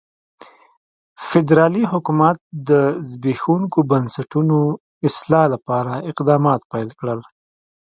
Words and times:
فدرالي 1.29 1.83
حکومت 1.91 2.37
د 2.69 2.71
زبېښونکو 3.09 3.79
بنسټونو 3.91 4.57
اصلاح 5.07 5.45
لپاره 5.53 5.93
اقدامات 6.11 6.59
پیل 6.71 6.89
کړل. 6.99 7.19